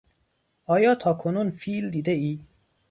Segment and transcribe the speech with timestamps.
[0.65, 2.39] آیا تاکنون فیل دیدهای؟